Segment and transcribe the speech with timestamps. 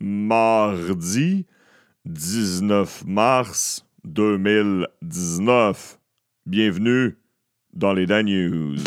[0.00, 1.46] mardi
[2.06, 5.98] 19 mars 2019.
[6.46, 7.18] Bienvenue
[7.74, 8.78] dans les Dan News.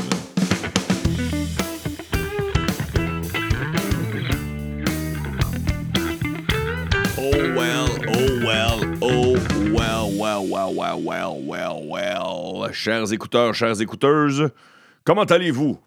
[7.18, 9.38] Oh well, oh well, oh
[9.71, 12.71] well, well, well, well, well, well, well.
[12.73, 14.50] Chers écouteurs, chères écouteuses,
[15.04, 15.77] comment allez-vous?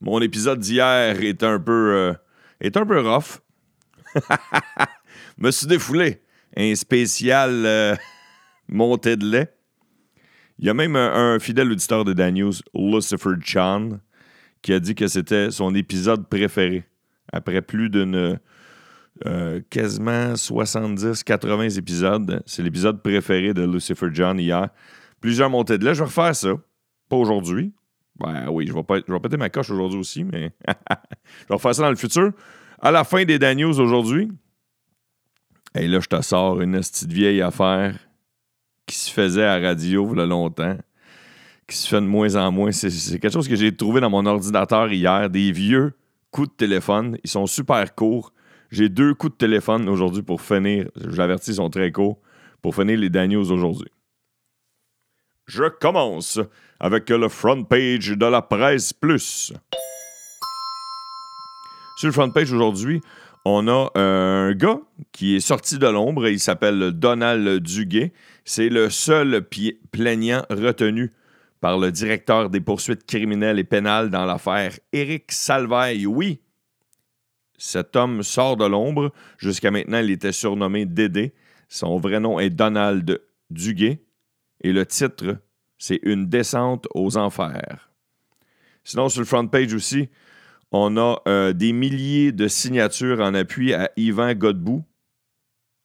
[0.00, 2.14] Mon épisode d'hier est un peu euh,
[2.60, 3.40] est un peu rough.
[5.38, 6.22] Me suis défoulé.
[6.56, 7.96] Un spécial euh,
[8.68, 9.52] montée de lait.
[10.58, 14.00] Il y a même un, fidèle auditeur de Dan News, Lucifer Chan,
[14.62, 16.84] qui a dit que c'était son épisode préféré.
[17.30, 18.38] Après plus d'une
[19.26, 24.70] euh, quasiment 70-80 épisodes, c'est l'épisode préféré de Lucifer John hier.
[25.20, 25.94] Plusieurs montées de lait.
[25.94, 26.54] Je vais refaire ça.
[27.10, 27.74] Pas aujourd'hui.
[28.18, 31.54] Ben oui, je vais, pas, je vais péter ma coche aujourd'hui aussi, mais je vais
[31.54, 32.32] refaire ça dans le futur.
[32.80, 34.30] À la fin des Dan News aujourd'hui,
[35.76, 37.98] et là, je te sors une petite vieille affaire
[38.86, 40.76] qui se faisait à radio il y a longtemps,
[41.66, 42.72] qui se fait de moins en moins.
[42.72, 45.92] C'est, quelque chose que j'ai trouvé dans mon ordinateur hier, des vieux
[46.30, 47.18] coups de téléphone.
[47.24, 48.32] Ils sont super courts.
[48.70, 50.88] J'ai deux coups de téléphone aujourd'hui pour finir.
[50.96, 52.18] Je l'avertis, ils sont très courts.
[52.62, 53.90] Pour finir les Dan News aujourd'hui.
[55.46, 56.40] Je commence
[56.80, 59.52] avec le front page de la presse plus.
[61.96, 63.00] Sur le front page aujourd'hui,
[63.46, 64.80] on a un gars
[65.12, 66.28] qui est sorti de l'ombre.
[66.28, 68.12] Il s'appelle Donald Duguay.
[68.44, 69.48] C'est le seul
[69.90, 71.12] plaignant retenu
[71.62, 76.06] par le directeur des poursuites criminelles et pénales dans l'affaire Éric Salvaille.
[76.06, 76.42] Oui,
[77.56, 79.10] cet homme sort de l'ombre.
[79.38, 81.32] Jusqu'à maintenant, il était surnommé Dédé.
[81.70, 84.02] Son vrai nom est Donald Duguay.
[84.60, 85.38] Et le titre,
[85.78, 87.90] c'est Une descente aux enfers.
[88.84, 90.10] Sinon, sur le front page aussi,
[90.72, 94.84] on a euh, des milliers de signatures en appui à Yvan Godbout,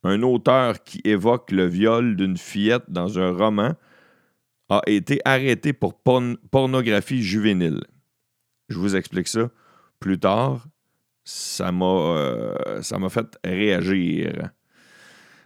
[0.04, 3.76] un auteur qui évoque le viol d'une fillette dans un roman,
[4.70, 7.81] a été arrêté pour porn- pornographie juvénile.
[8.69, 9.50] Je vous explique ça
[10.00, 10.66] plus tard.
[11.24, 14.50] Ça m'a euh, fait réagir.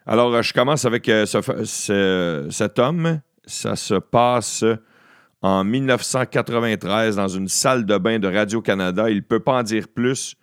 [0.06, 3.20] Alors, je commence avec euh, ce- ce- cet homme.
[3.46, 4.64] Ça se passe
[5.46, 9.12] en 1993 dans une salle de bain de Radio-Canada.
[9.12, 10.36] Il ne peut pas en dire plus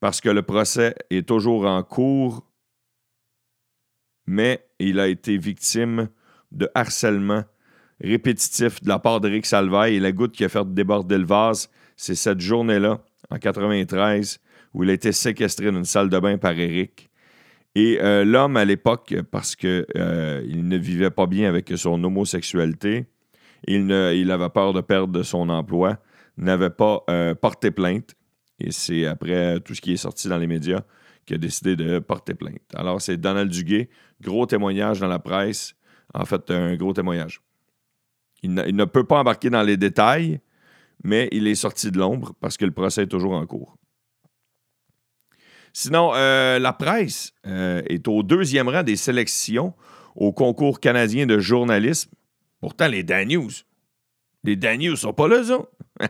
[0.00, 2.44] parce que le procès est toujours en cours,
[4.26, 6.08] mais il a été victime
[6.50, 7.44] de harcèlement
[8.00, 11.70] répétitif de la part d'Éric Salvaille et la goutte qui a fait déborder le vase,
[11.96, 14.40] c'est cette journée-là, en 93,
[14.74, 17.10] où il a été séquestré d'une salle de bain par Éric.
[17.76, 23.06] Et euh, l'homme, à l'époque, parce qu'il ne vivait pas bien avec son homosexualité,
[23.66, 25.98] il, avait peur de perdre son emploi,
[26.36, 28.14] n'avait pas euh, porté plainte.
[28.60, 30.82] Et c'est après tout ce qui est sorti dans les médias
[31.26, 32.62] qu'il a décidé de porter plainte.
[32.74, 33.88] Alors, c'est Donald Duguay,
[34.20, 35.74] gros témoignage dans la presse.
[36.14, 37.40] En fait, un gros témoignage.
[38.42, 40.40] Il ne, il ne peut pas embarquer dans les détails,
[41.04, 43.76] mais il est sorti de l'ombre parce que le procès est toujours en cours.
[45.72, 49.74] Sinon, euh, la presse euh, est au deuxième rang des sélections
[50.16, 52.10] au concours canadien de journalisme.
[52.60, 53.50] Pourtant, les Dan News,
[54.44, 55.58] les Dan News sont pas là, ça.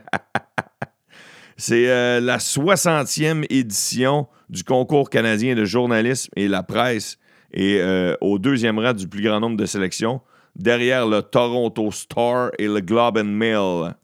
[1.57, 7.17] C'est euh, la 60e édition du concours canadien de journalisme et la presse
[7.51, 10.21] est euh, au deuxième rang du plus grand nombre de sélections,
[10.55, 13.95] derrière le Toronto Star et le Globe and Mail.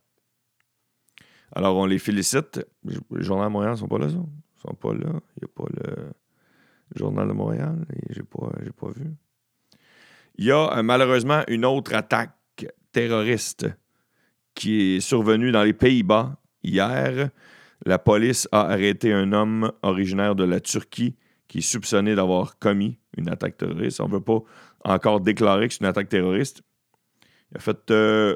[1.54, 2.66] Alors, on les félicite.
[2.84, 4.18] Les Journal de Montréal ne sont pas là, ça?
[4.18, 5.22] Ils sont pas là.
[5.38, 6.12] Il n'y a pas le
[6.96, 7.86] Journal de Montréal.
[7.94, 9.14] et J'ai pas, pas vu.
[10.38, 12.32] Il y a euh, malheureusement une autre attaque
[12.92, 13.68] terroriste
[14.54, 17.30] qui est survenue dans les Pays-Bas hier.
[17.86, 21.16] La police a arrêté un homme originaire de la Turquie
[21.48, 24.02] qui est soupçonné d'avoir commis une attaque terroriste.
[24.02, 24.40] On ne veut pas
[24.84, 26.62] encore déclarer que c'est une attaque terroriste.
[27.52, 28.36] Il a fait euh,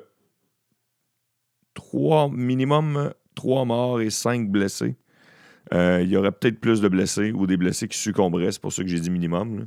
[1.73, 4.95] trois, minimum trois morts et cinq blessés.
[5.73, 8.51] Euh, il y aurait peut-être plus de blessés ou des blessés qui succomberaient.
[8.51, 9.59] C'est pour ça que j'ai dit minimum.
[9.59, 9.65] là.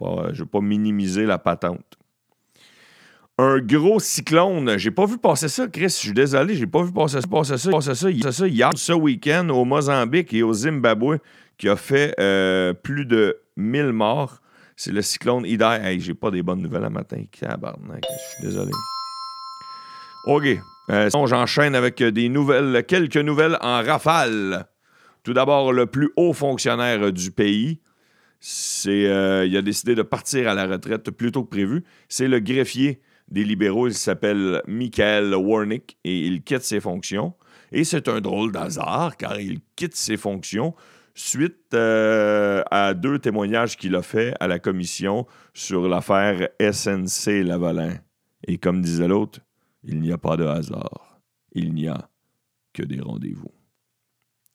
[0.00, 1.84] Pas- je ne veux pas minimiser la patente.
[3.38, 4.76] Un gros cyclone.
[4.76, 5.84] J'ai pas vu passer ça, Chris.
[5.84, 8.10] Je suis désolé, j'ai pas vu passer ça, passer ça, passer ça,
[8.48, 11.18] hier, ce week-end au Mozambique et au Zimbabwe,
[11.56, 14.40] qui a fait euh, plus de 1000 morts.
[14.76, 15.78] C'est le cyclone Idai.
[15.82, 17.22] Hey, j'ai pas des bonnes nouvelles à matin.
[17.32, 18.72] Je suis désolé.
[20.26, 20.44] OK.
[20.90, 24.66] Euh, j'enchaîne avec des nouvelles, quelques nouvelles en rafale.
[25.22, 27.80] Tout d'abord, le plus haut fonctionnaire du pays,
[28.40, 31.84] c'est, euh, il a décidé de partir à la retraite plus tôt que prévu.
[32.08, 33.86] C'est le greffier des libéraux.
[33.86, 37.34] Il s'appelle Michael Warnick et il quitte ses fonctions.
[37.70, 40.74] Et c'est un drôle d'hasard car il quitte ses fonctions
[41.14, 47.98] suite euh, à deux témoignages qu'il a fait à la commission sur l'affaire SNC Lavalin.
[48.46, 49.40] Et comme disait l'autre,
[49.84, 51.20] il n'y a pas de hasard.
[51.52, 52.08] Il n'y a
[52.72, 53.52] que des rendez-vous.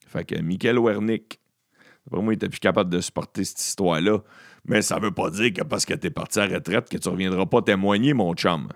[0.06, 1.40] Fait que Michael Wernick,
[2.10, 4.18] pour moi, il était plus capable de supporter cette histoire-là.
[4.66, 7.08] Mais ça veut pas dire que parce que tu es parti à retraite que tu
[7.08, 8.68] reviendras pas témoigner, mon chum.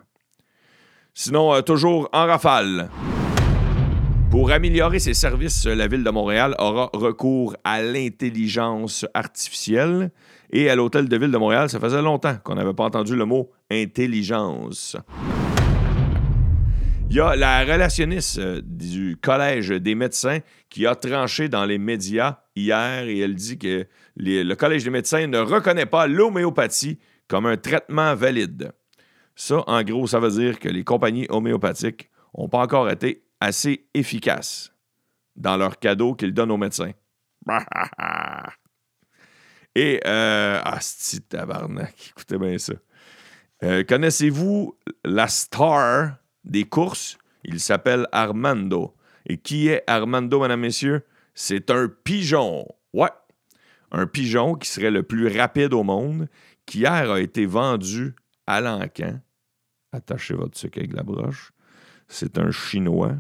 [1.15, 2.89] Sinon, euh, toujours en rafale.
[4.31, 10.13] Pour améliorer ses services, la Ville de Montréal aura recours à l'intelligence artificielle.
[10.53, 13.25] Et à l'Hôtel de Ville de Montréal, ça faisait longtemps qu'on n'avait pas entendu le
[13.25, 14.97] mot intelligence.
[17.11, 21.77] Il y a la relationniste euh, du Collège des médecins qui a tranché dans les
[21.79, 27.47] médias hier et elle dit que le Collège des médecins ne reconnaît pas l'homéopathie comme
[27.47, 28.71] un traitement valide.
[29.35, 33.89] Ça, en gros, ça veut dire que les compagnies homéopathiques n'ont pas encore été assez
[33.93, 34.73] efficaces
[35.35, 36.93] dans leurs cadeaux qu'ils donnent aux médecins.
[39.75, 40.79] Et, euh, ah,
[41.29, 42.75] tabarnak, écoutez bien ça.
[43.65, 47.19] Euh, connaissez-vous la star des courses?
[47.45, 48.95] Il s'appelle Armando.
[49.27, 51.03] Et qui est Armando, mesdames, messieurs?
[51.35, 52.67] C'est un pigeon.
[52.93, 53.11] Ouais.
[53.93, 56.29] Un pigeon qui serait le plus rapide au monde,
[56.67, 58.15] qui hier a été vendu
[58.47, 59.21] à l'encan.
[59.93, 61.53] Attachez votre sucre avec la broche.
[62.09, 63.17] C'est un Chinois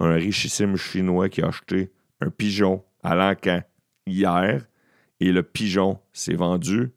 [0.00, 3.62] un richissime Chinois qui a acheté un pigeon à l'encan
[4.06, 4.66] hier
[5.20, 6.92] et le pigeon s'est vendu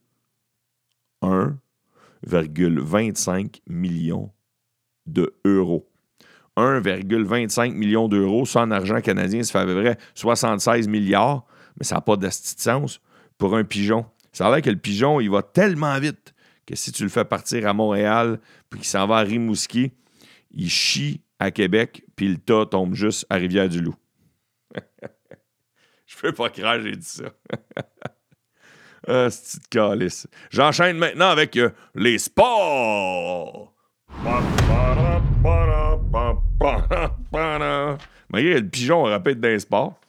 [1.24, 4.31] 1,25 million
[5.06, 5.88] de euros.
[6.57, 11.45] 1,25 million d'euros, ça en argent canadien, ça fait à peu près 76 milliards,
[11.77, 13.00] mais ça n'a pas de sens
[13.38, 14.06] pour un pigeon.
[14.33, 16.33] Ça a l'air que le pigeon, il va tellement vite
[16.65, 18.39] que si tu le fais partir à Montréal,
[18.69, 19.92] puis qu'il s'en va à Rimouski,
[20.51, 23.95] il chie à Québec, puis le tas tombe juste à Rivière-du-Loup.
[26.06, 27.24] Je peux pas croire j'ai dit ça.
[29.07, 30.27] ah, c'est calice.
[30.50, 33.70] J'enchaîne maintenant avec euh, les sports.
[38.33, 40.00] Le pigeon, dans les sports.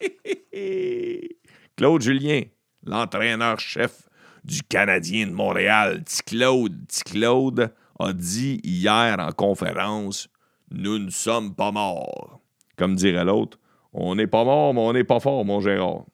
[1.76, 2.42] Claude Julien,
[2.84, 4.08] l'entraîneur-chef
[4.44, 6.02] du Canadien de Montréal.
[6.02, 10.28] Petit Claude, petit Claude a dit hier en conférence
[10.70, 12.40] Nous ne sommes pas morts.
[12.76, 13.58] Comme dirait l'autre,
[13.92, 16.06] on n'est pas mort, mais on n'est pas fort, mon Gérard.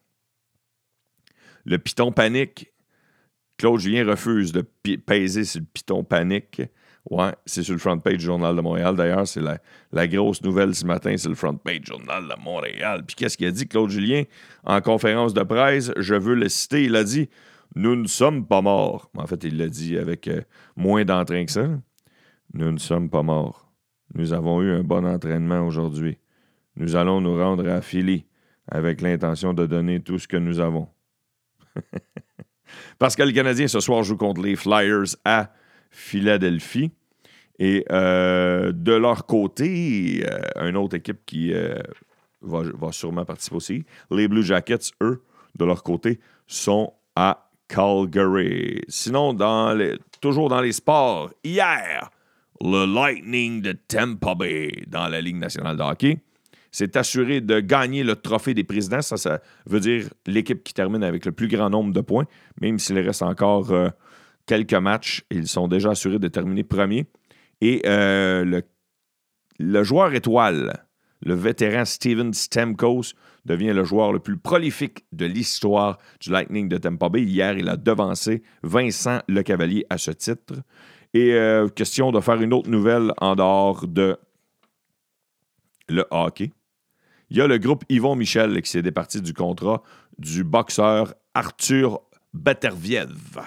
[1.65, 2.71] Le piton panique.
[3.57, 4.63] Claude Julien refuse de
[4.97, 6.63] peser sur le piton panique.
[7.09, 8.97] Ouais, c'est sur le front page du Journal de Montréal.
[8.97, 13.05] D'ailleurs, c'est la, grosse nouvelle ce matin, c'est le front page du Journal de Montréal.
[13.07, 14.25] Puis qu'est-ce qu'il a dit, Claude Julien,
[14.65, 15.93] en conférence de presse?
[15.97, 16.85] Je veux le citer.
[16.85, 17.29] Il a dit
[17.77, 19.11] nous ne sommes pas morts.
[19.17, 20.41] En fait, il l'a dit avec euh,
[20.77, 21.69] moins d'entrain que ça.
[22.55, 23.71] Nous ne sommes pas morts.
[24.15, 26.19] Nous avons eu un bon entraînement aujourd'hui.
[26.77, 28.25] Nous allons nous rendre à Philly
[28.67, 30.89] avec l'intention de donner tout ce que nous avons.
[32.99, 35.51] Parce que le Canadien ce soir joue contre les Flyers à
[35.91, 36.91] Philadelphie.
[37.59, 41.53] Et euh, de leur côté, euh, une autre équipe qui
[42.43, 45.23] va, va, sûrement participer aussi, les Blue Jackets, eux,
[45.59, 48.83] de leur côté, sont à Calgary.
[48.89, 49.37] Sinon,
[50.21, 52.11] toujours dans les sports, hier,
[52.61, 56.19] le Lightning de Tampa Bay dans la Ligue nationale de hockey
[56.77, 59.01] s'est assuré de gagner le trophée des présidents.
[59.01, 62.27] Ça, ça veut dire l'équipe qui termine avec le plus grand nombre de points,
[62.61, 63.89] même s'il reste encore euh,
[64.45, 65.25] quelques matchs.
[65.31, 67.07] Ils sont déjà assurés de terminer premier.
[67.63, 68.63] Et euh, le,
[69.59, 70.85] le joueur étoile,
[71.23, 73.15] le vétéran Steven Stamkos,
[73.47, 77.23] devient le joueur le plus prolifique de l'histoire du Lightning de Tampa Bay.
[77.23, 80.53] Hier, il a devancé Vincent Lecavalier à ce titre.
[81.15, 84.19] Et euh, question de faire une autre nouvelle en dehors de
[85.89, 86.51] le hockey.
[87.29, 89.83] Il y a le groupe Yvon Michel qui s'est départi du contrat
[90.19, 92.01] du boxeur Arthur
[92.33, 93.41] Baterviev.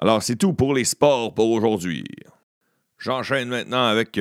[0.00, 2.04] Alors, c'est tout pour les sports pour aujourd'hui.
[2.98, 4.20] J'enchaîne maintenant avec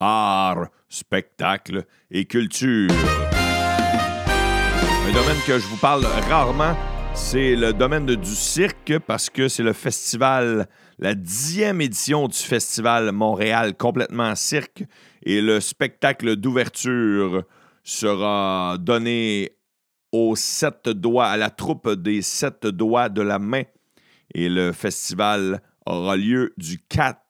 [0.00, 2.90] art, spectacle et culture.
[5.06, 6.74] Un domaine que je vous parle rarement,
[7.14, 10.66] c'est le domaine du cirque parce que c'est le festival,
[10.98, 14.84] la dixième édition du festival Montréal complètement cirque
[15.24, 17.44] et le spectacle d'ouverture
[17.86, 19.52] sera donné
[20.10, 23.62] aux sept doigts, à la troupe des sept doigts de la main.
[24.34, 27.20] Et le festival aura lieu du 4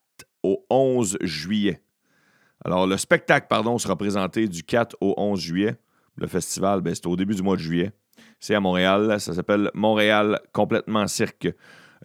[0.43, 1.83] au 11 juillet.
[2.65, 5.77] Alors, le spectacle, pardon, sera présenté du 4 au 11 juillet.
[6.17, 7.93] Le festival, ben, c'est au début du mois de juillet.
[8.41, 9.21] C'est à Montréal.
[9.21, 11.49] Ça s'appelle Montréal complètement cirque.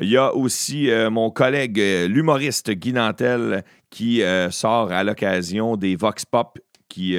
[0.01, 5.03] Il y a aussi euh, mon collègue, euh, l'humoriste Guy Nantel, qui euh, sort à
[5.05, 7.17] l'occasion des Vox Pop qui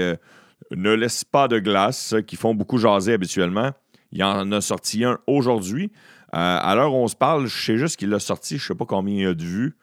[0.70, 3.72] ne laissent pas de glace, qui font beaucoup jaser habituellement.
[4.12, 5.90] Il en a sorti un aujourd'hui.
[6.34, 8.58] Euh, à l'heure où on se parle, je sais juste qu'il l'a sorti.
[8.58, 9.76] Je ne sais pas combien il y a de vues.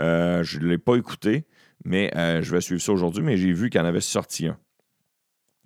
[0.00, 1.46] Euh, je ne l'ai pas écouté,
[1.84, 3.22] mais euh, je vais suivre ça aujourd'hui.
[3.22, 4.58] Mais j'ai vu qu'il en avait sorti un.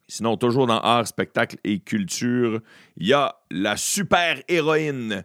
[0.09, 2.61] Sinon, toujours dans art, spectacle et culture,
[2.97, 5.25] il y a la super-héroïne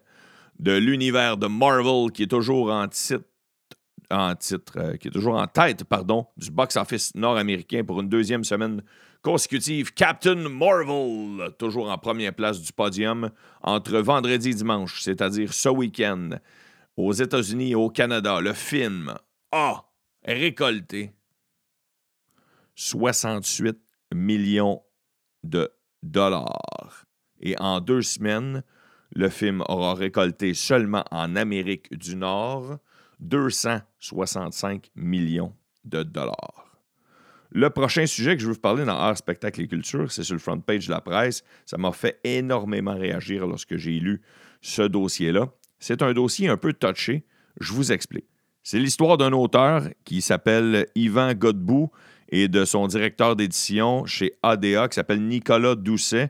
[0.59, 2.87] de l'univers de Marvel qui est toujours en
[4.09, 8.81] en qui est toujours en tête, pardon, du box-office nord-américain pour une deuxième semaine
[9.95, 13.29] Captain Marvel, toujours en première place du podium
[13.61, 16.29] entre vendredi et dimanche, c'est-à-dire ce week-end,
[16.95, 18.39] aux États-Unis et au Canada.
[18.39, 19.13] Le film
[19.51, 19.83] a
[20.23, 21.11] récolté
[22.75, 23.77] 68
[24.13, 24.81] millions
[25.43, 25.69] de
[26.01, 27.05] dollars.
[27.41, 28.63] Et en deux semaines,
[29.11, 32.77] le film aura récolté seulement en Amérique du Nord
[33.19, 35.53] 265 millions
[35.83, 36.66] de dollars.
[37.57, 40.35] Le prochain sujet que je veux vous parler dans Art, Spectacle et Culture, c'est sur
[40.35, 41.43] le front page de la presse.
[41.65, 44.21] Ça m'a fait énormément réagir lorsque j'ai lu
[44.61, 45.49] ce dossier-là.
[45.79, 47.25] C'est un dossier un peu touché.
[47.59, 48.27] Je vous explique.
[48.61, 51.89] C'est l'histoire d'un auteur qui s'appelle Yvan Godbout
[52.29, 56.29] et de son directeur d'édition chez ADA qui s'appelle Nicolas Doucet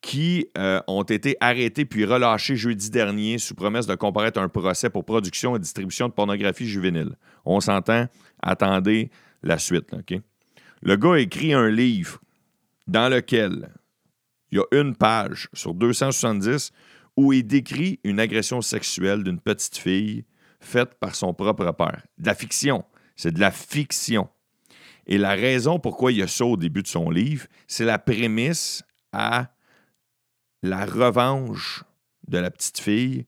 [0.00, 4.90] qui euh, ont été arrêtés puis relâchés jeudi dernier sous promesse de comparaître un procès
[4.90, 7.16] pour production et distribution de pornographie juvénile.
[7.44, 8.06] On s'entend,
[8.40, 9.10] attendez
[9.42, 9.92] la suite.
[9.92, 10.22] OK?
[10.82, 12.20] Le gars a écrit un livre
[12.88, 13.70] dans lequel
[14.50, 16.72] il y a une page sur 270
[17.16, 20.24] où il décrit une agression sexuelle d'une petite fille
[20.60, 22.02] faite par son propre père.
[22.18, 22.84] De la fiction.
[23.14, 24.28] C'est de la fiction.
[25.06, 27.98] Et la raison pourquoi il y a ça au début de son livre, c'est la
[27.98, 29.52] prémisse à
[30.62, 31.84] la revanche
[32.28, 33.26] de la petite fille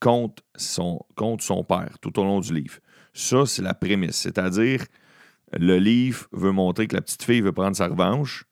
[0.00, 2.78] contre son, contre son père tout au long du livre.
[3.12, 4.16] Ça, c'est la prémisse.
[4.16, 4.84] C'est-à-dire,
[5.52, 8.44] le livre veut montrer que la petite fille veut prendre sa revanche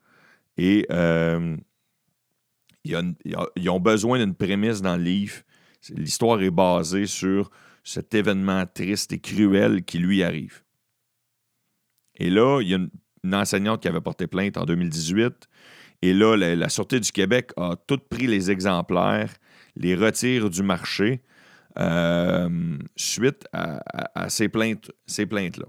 [0.57, 1.57] et euh,
[2.85, 5.37] ils ont besoin d'une prémisse dans le livre.
[5.91, 7.51] L'histoire est basée sur
[7.85, 10.63] cet événement triste et cruel qui lui arrive.
[12.17, 12.91] Et là, il y a une,
[13.35, 15.49] enseignante qui avait porté plainte en 2018.
[16.03, 19.33] Et là, la, Sûreté du Québec a tout pris les exemplaires,
[19.75, 21.23] les retire du marché
[21.79, 24.95] euh, suite à, ces plaintes-là.
[25.07, 25.61] Ces plaintes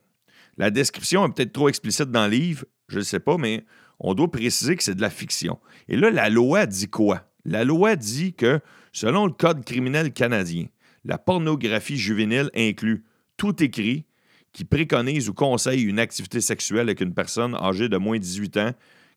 [0.57, 3.65] la description est peut-être trop explicite dans le livre, je ne sais pas, mais
[3.99, 5.59] on doit préciser que c'est de la fiction.
[5.87, 7.23] Et là, la loi dit quoi?
[7.45, 8.59] La loi dit que,
[8.91, 10.65] selon le Code criminel canadien,
[11.05, 13.05] la pornographie juvénile inclut
[13.37, 14.05] tout écrit
[14.51, 18.57] qui préconise ou conseille une activité sexuelle avec une personne âgée de moins de 18
[18.57, 18.71] ans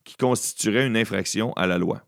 [0.04, 2.04] qui constituerait une infraction à la loi.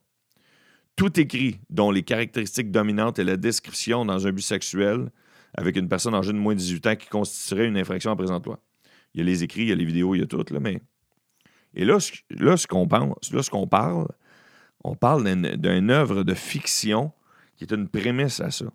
[0.96, 5.10] Tout écrit dont les caractéristiques dominantes et la description dans un but sexuel
[5.54, 8.46] avec une personne âgée de moins de 18 ans qui constituerait une infraction à présente
[8.46, 8.60] loi.
[9.14, 10.60] Il y a les écrits, il y a les vidéos, il y a tout, là,
[10.60, 10.80] mais.
[11.74, 11.98] Et là,
[12.30, 14.06] là ce qu'on pense, là, ce qu'on parle,
[14.84, 17.12] on parle d'une œuvre de fiction
[17.56, 18.66] qui est une prémisse à ça.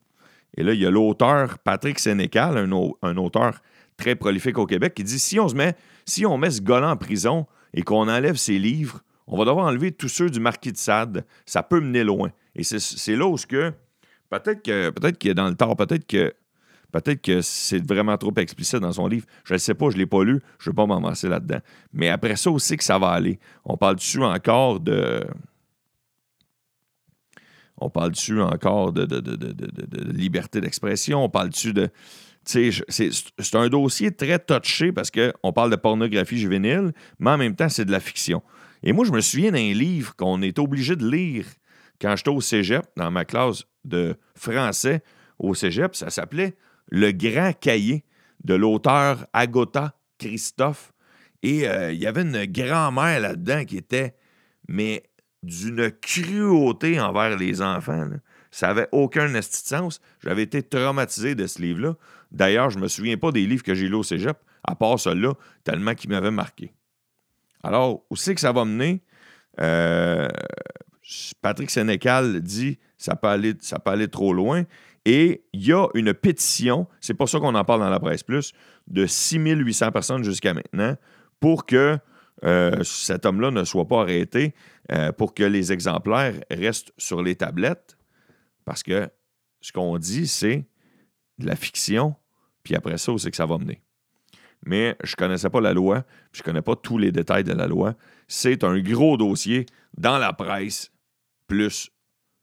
[0.55, 3.61] Et là, il y a l'auteur Patrick Sénécal, un, un, auteur
[3.97, 5.75] très prolifique au Québec, qui dit si on se met,
[6.05, 9.67] si on met ce gars-là en prison et qu'on enlève ses livres, on va devoir
[9.67, 11.25] enlever tous ceux du Marquis de Sade.
[11.45, 12.31] Ça peut mener loin.
[12.55, 13.73] Et c'est là où ce que
[14.29, 16.33] peut-être que peut-être qu'il est dans le tort, peut-être que
[16.91, 19.25] Peut-être que c'est vraiment trop explicite dans son livre.
[19.43, 21.59] Je ne sais pas, je ne l'ai pas lu, je ne vais pas m'avancer là-dedans.
[21.93, 23.39] Mais après ça aussi que ça va aller.
[23.65, 25.25] On parle dessus encore de.
[27.79, 31.23] On parle dessus encore de, de, liberté d'expression?
[31.23, 31.89] On parle dessus de.
[32.45, 37.69] C'est un dossier très touché parce qu'on parle de pornographie juvénile, mais en même temps,
[37.69, 38.41] c'est de la fiction.
[38.83, 41.45] Et moi, je me souviens d'un livre qu'on est obligé de lire
[41.99, 45.03] quand j'étais au cégep, dans ma classe de français
[45.39, 45.95] au cégep.
[45.95, 46.55] Ça s'appelait
[46.87, 48.03] le grand cahier
[48.43, 50.93] de l'auteur Agota Christophe.
[51.43, 54.15] Et euh, il y avait une grand-mère là-dedans qui était,
[54.67, 55.03] mais
[55.43, 58.07] d'une cruauté envers les enfants.
[58.51, 60.01] Ça n'avait aucun sens.
[60.23, 61.95] J'avais été traumatisé de ce livre-là.
[62.31, 64.99] D'ailleurs, je ne me souviens pas des livres que j'ai lus au cégep, à part
[64.99, 66.73] celui-là, tellement qu'il m'avait marqué.
[67.63, 69.03] Alors, où c'est que ça va mener?
[69.59, 70.27] Euh,
[71.41, 74.63] Patrick Sénécal dit ça peut aller, ça peut aller trop loin.
[75.09, 78.23] Et il y a une pétition, c'est pour ça qu'on en parle dans la presse
[78.23, 78.51] plus,
[78.87, 80.97] de 6800 personnes jusqu'à maintenant
[81.39, 81.97] pour que
[82.43, 84.53] euh, cet homme-là ne soit pas arrêté,
[84.91, 87.97] euh, pour que les exemplaires restent sur les tablettes.
[88.65, 89.09] Parce que
[89.61, 90.67] ce qu'on dit, c'est
[91.37, 92.13] de la fiction,
[92.63, 93.81] puis après ça, c'est que ça va mener.
[94.65, 96.01] Mais je ne connaissais pas la loi,
[96.33, 97.95] puis je ne connais pas tous les détails de la loi.
[98.27, 100.91] C'est un gros dossier dans la presse,
[101.47, 101.91] plus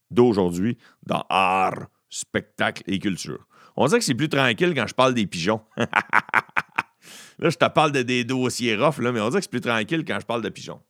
[0.09, 3.47] d'aujourd'hui, dans Art, spectacle et culture.
[3.75, 5.61] On dirait que c'est plus tranquille quand je parle des pigeons.
[5.77, 9.61] là, je te parle de des dossiers rough, là, mais on dirait que c'est plus
[9.61, 10.81] tranquille quand je parle de pigeons.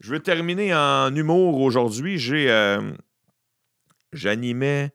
[0.00, 2.18] Je veux terminer en humour aujourd'hui.
[2.18, 2.92] J'ai euh,
[4.12, 4.92] j'animais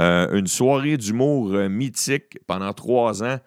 [0.00, 3.38] euh, une soirée d'humour euh, mythique pendant trois ans.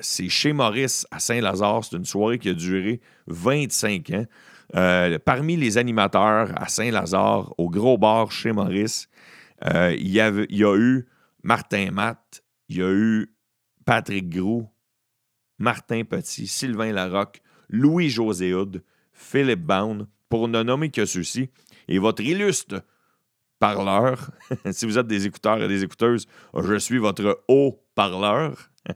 [0.00, 1.84] c'est chez Maurice à Saint-Lazare.
[1.84, 5.18] C'est une soirée qui a duré 25 ans.
[5.24, 9.08] parmi les animateurs à Saint-Lazare, au gros bar chez Maurice,
[9.64, 11.06] il y, avait, il y a eu
[11.42, 13.34] Martin Matt, il y a eu
[13.84, 14.68] Patrick Groux,
[15.58, 18.54] Martin Petit, Sylvain Larocque, Louis-José
[19.12, 21.50] Philippe Bound, pour ne nommer que ceux-ci.
[21.88, 22.82] Et votre illustre
[23.58, 24.30] parleur,
[24.70, 28.70] si vous êtes des écouteurs et des écouteuses, je suis votre haut parleur.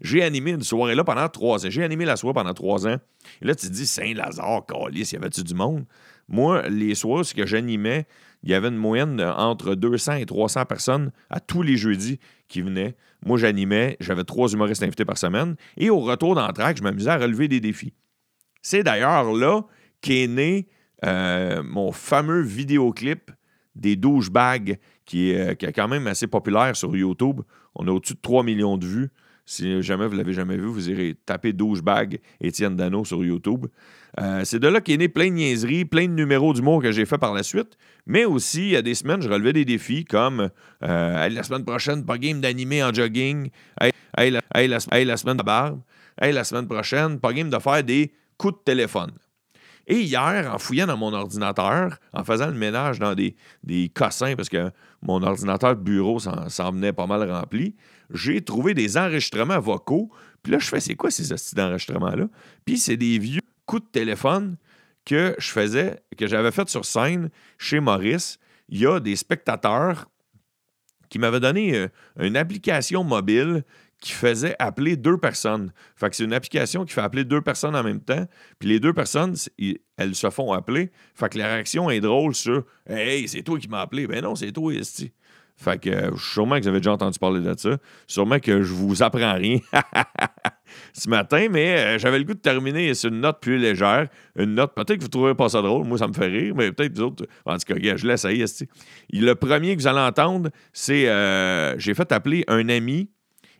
[0.00, 1.70] J'ai animé une soirée là pendant trois ans.
[1.70, 2.98] J'ai animé la soirée pendant trois ans.
[3.40, 5.84] Et là, tu te dis, Saint-Lazare, Calice, y avait-tu du monde?
[6.28, 8.06] Moi, les soirées, ce que j'animais,
[8.42, 12.18] il y avait une moyenne entre 200 et 300 personnes à tous les jeudis
[12.48, 12.96] qui venaient.
[13.24, 15.54] Moi, j'animais, j'avais trois humoristes invités par semaine.
[15.76, 17.94] Et au retour d'entraque, je m'amusais à relever des défis.
[18.62, 19.62] C'est d'ailleurs là
[20.00, 20.68] qu'est né
[21.04, 23.30] euh, mon fameux vidéoclip
[23.74, 27.40] des douchebags qui euh, qui est quand même assez populaire sur YouTube.
[27.74, 29.10] On a au-dessus de 3 millions de vues.
[29.44, 33.66] Si jamais vous l'avez jamais vu, vous irez taper douchebag Étienne Dano sur YouTube.
[34.20, 37.04] Euh, c'est de là qu'est né plein de niaiseries, plein de numéros d'humour que j'ai
[37.06, 37.76] fait par la suite.
[38.06, 42.04] Mais aussi, il y a des semaines, je relevais des défis comme la semaine prochaine,
[42.04, 43.50] pas game d'animer en jogging.
[44.16, 45.80] Hey, la, la, semaine de barbe.
[46.20, 49.12] Hey, la semaine prochaine, pas game de faire des coup de téléphone.
[49.86, 54.36] Et hier, en fouillant dans mon ordinateur, en faisant le ménage dans des, des cossins,
[54.36, 54.70] parce que
[55.02, 57.74] mon ordinateur de bureau s'en venait pas mal rempli,
[58.12, 60.10] j'ai trouvé des enregistrements vocaux.
[60.42, 62.26] Puis là, je fais, c'est quoi ces d'enregistrements-là?
[62.64, 64.56] Puis c'est des vieux coups de téléphone
[65.04, 68.38] que je faisais, que j'avais fait sur scène chez Maurice.
[68.68, 70.06] Il y a des spectateurs
[71.08, 71.88] qui m'avaient donné euh,
[72.20, 73.64] une application mobile
[74.02, 75.72] qui faisait appeler deux personnes.
[75.96, 78.26] Fait que c'est une application qui fait appeler deux personnes en même temps.
[78.58, 79.36] Puis les deux personnes,
[79.96, 80.90] elles se font appeler.
[81.14, 84.08] Fait que la réaction est drôle sur Hey, c'est toi qui m'as appelé.
[84.08, 85.12] Ben non, c'est toi, Esti.
[85.56, 87.78] Fait que euh, sûrement que vous avez déjà entendu parler de ça.
[88.08, 89.58] Sûrement que je vous apprends rien
[90.92, 94.08] ce matin, mais euh, j'avais le goût de terminer sur une note plus légère.
[94.34, 95.86] Une note, peut-être que vous ne trouverez pas ça drôle.
[95.86, 97.26] Moi, ça me fait rire, mais peut-être vous autres.
[97.44, 98.66] En tout cas, je laisse Esti.
[99.12, 103.10] Le premier que vous allez entendre, c'est euh, j'ai fait appeler un ami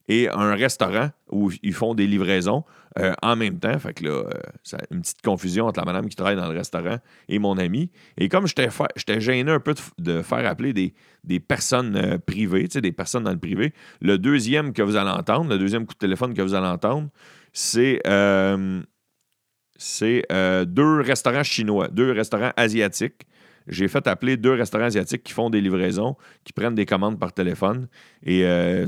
[0.08, 2.64] et un restaurant où ils font des livraisons
[2.98, 3.78] euh, en même temps.
[3.78, 6.98] Fait que là, euh, une petite confusion entre la madame qui travaille dans le restaurant
[7.28, 7.90] et mon ami.
[8.18, 12.92] Et comme j'étais gêné un peu de, faire appeler des, des personnes euh, privées, des
[12.92, 16.34] personnes dans le privé, le deuxième que vous allez entendre, le deuxième coup de téléphone
[16.34, 17.08] que vous allez entendre,
[17.52, 18.00] c'est
[19.78, 20.24] c'est
[20.66, 23.26] deux restaurants chinois, deux restaurants asiatiques
[23.66, 27.32] j'ai fait appeler deux restaurants asiatiques qui font des livraisons, qui prennent des commandes par
[27.32, 27.88] téléphone.
[28.22, 28.86] Et euh,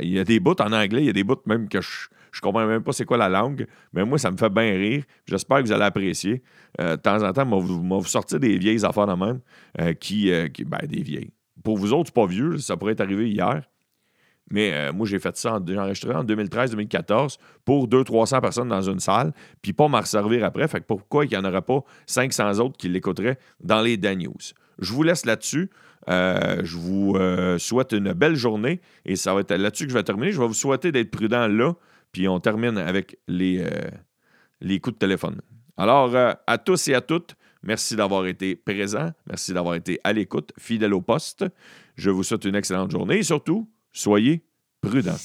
[0.00, 2.08] il y a des bouts en anglais, il y a des bouts même que je,
[2.32, 5.04] je comprends même pas c'est quoi la langue, mais moi, ça me fait bien rire.
[5.26, 6.42] J'espère que vous allez apprécier.
[6.80, 9.40] Euh, de temps en temps, vous, vous sortir des vieilles affaires de même,
[9.80, 11.32] euh, qui, qui, ben, des vieilles.
[11.64, 13.62] Pour vous autres, pas vieux, ça pourrait être arrivé hier.
[14.50, 19.00] Mais euh, moi, j'ai fait ça, j'ai enregistré en 2013-2014 pour 200-300 personnes dans une
[19.00, 20.66] salle, puis pas m'en servir après.
[20.68, 24.22] Fait que pourquoi il n'y en aurait pas 500 autres qui l'écouteraient dans les Dan?
[24.78, 25.70] Je vous laisse là-dessus.
[26.08, 29.96] Euh, je vous euh, souhaite une belle journée et ça va être là-dessus que je
[29.96, 30.30] vais terminer.
[30.30, 31.74] Je vais vous souhaiter d'être prudent là,
[32.12, 33.66] puis on termine avec les,
[34.60, 35.40] les coups de téléphone.
[35.76, 36.14] Alors,
[36.46, 40.94] à tous et à toutes, merci d'avoir été présents, merci d'avoir été à l'écoute, fidèle
[40.94, 41.44] au poste.
[41.96, 44.42] Je vous souhaite une excellente journée et surtout, Soyez
[44.82, 45.16] prudents.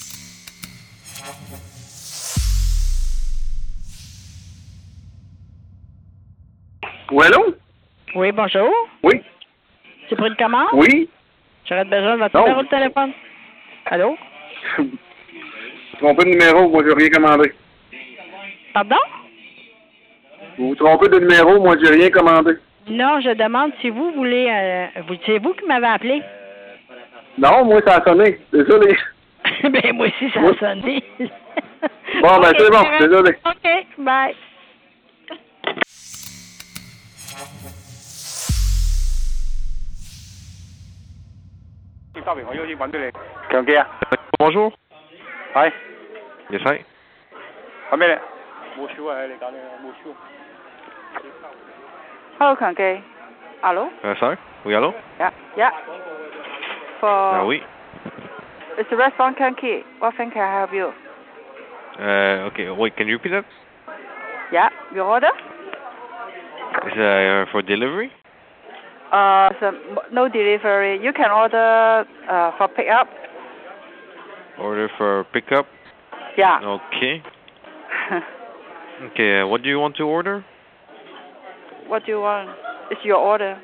[7.11, 7.53] Oui, allô?
[8.15, 8.69] Oui, bonjour.
[9.03, 9.21] Oui.
[10.07, 10.69] C'est pour une commande?
[10.71, 11.09] Oui.
[11.65, 13.11] J'aurais besoin de votre numéro de téléphone.
[13.87, 14.15] Allô?
[14.77, 14.87] vous
[15.99, 17.51] trompez de numéro, moi j'ai rien commandé.
[18.73, 18.95] Pardon?
[20.57, 22.53] Vous vous trompez de numéro, moi j'ai rien commandé.
[22.87, 24.47] Non, je demande si vous voulez.
[24.49, 26.23] Euh, vous, c'est vous qui m'avez appelé?
[27.40, 28.40] Non, moi, ça a sonné.
[28.52, 28.96] Désolé.
[29.62, 31.02] ben, moi aussi, ça a sonné.
[31.18, 32.84] bon, ben, c'est bon.
[33.00, 33.36] Désolé.
[33.44, 34.34] OK, bye.
[44.38, 44.72] Bonjour.
[45.54, 45.70] Hi.
[46.50, 46.84] Yes, hi.
[47.90, 48.20] 系咩咧？
[48.76, 49.24] 冇少啊！
[49.26, 50.14] 你讲你冇少。
[52.38, 52.82] Hello, 强记。
[53.62, 53.88] Allô?
[54.02, 54.36] Uh, sorry?
[54.64, 54.92] Oui, allô?
[55.18, 55.72] Yeah, yeah.
[57.01, 57.59] For Ah oui.
[58.77, 59.81] it's the restaurant Kanki.
[59.99, 60.91] What thing can I help you?
[61.99, 63.45] Uh, okay, wait, can you repeat that?
[64.53, 65.33] Yeah, your order?
[66.87, 68.11] Is uh, for delivery?
[69.11, 69.71] Uh, so
[70.13, 71.03] no delivery.
[71.03, 73.07] You can order uh for pickup.
[74.59, 75.65] Order for pickup?
[76.37, 76.59] Yeah.
[76.63, 77.23] Okay.
[79.01, 80.45] Okay, uh, what do you want to order?
[81.87, 82.49] What do you want?
[82.91, 83.59] It's your order.